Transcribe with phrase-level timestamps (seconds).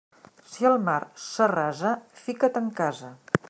[0.53, 0.95] Si el mar
[1.25, 1.91] s'arrasa,
[2.23, 3.13] fica't en casa.